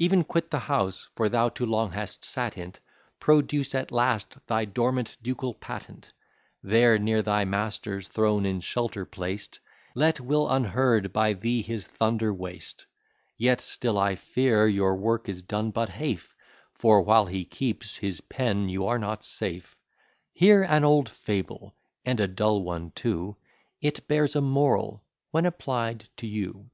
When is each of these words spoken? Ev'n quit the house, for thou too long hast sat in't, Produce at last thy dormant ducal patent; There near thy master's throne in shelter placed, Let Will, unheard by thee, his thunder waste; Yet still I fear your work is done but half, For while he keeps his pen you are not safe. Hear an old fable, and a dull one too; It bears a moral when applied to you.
Ev'n 0.00 0.24
quit 0.24 0.50
the 0.50 0.60
house, 0.60 1.08
for 1.14 1.28
thou 1.28 1.50
too 1.50 1.66
long 1.66 1.90
hast 1.92 2.24
sat 2.24 2.56
in't, 2.56 2.80
Produce 3.20 3.74
at 3.74 3.92
last 3.92 4.38
thy 4.46 4.64
dormant 4.64 5.18
ducal 5.20 5.52
patent; 5.52 6.10
There 6.62 6.98
near 6.98 7.20
thy 7.20 7.44
master's 7.44 8.08
throne 8.08 8.46
in 8.46 8.60
shelter 8.62 9.04
placed, 9.04 9.60
Let 9.94 10.20
Will, 10.20 10.48
unheard 10.48 11.12
by 11.12 11.34
thee, 11.34 11.60
his 11.60 11.86
thunder 11.86 12.32
waste; 12.32 12.86
Yet 13.36 13.60
still 13.60 13.98
I 13.98 14.14
fear 14.14 14.66
your 14.66 14.96
work 14.96 15.28
is 15.28 15.42
done 15.42 15.70
but 15.70 15.90
half, 15.90 16.34
For 16.72 17.02
while 17.02 17.26
he 17.26 17.44
keeps 17.44 17.98
his 17.98 18.22
pen 18.22 18.70
you 18.70 18.86
are 18.86 18.98
not 18.98 19.22
safe. 19.22 19.76
Hear 20.32 20.62
an 20.62 20.82
old 20.82 21.10
fable, 21.10 21.76
and 22.06 22.20
a 22.20 22.26
dull 22.26 22.62
one 22.62 22.92
too; 22.92 23.36
It 23.82 24.08
bears 24.08 24.34
a 24.34 24.40
moral 24.40 25.04
when 25.30 25.44
applied 25.44 26.08
to 26.16 26.26
you. 26.26 26.70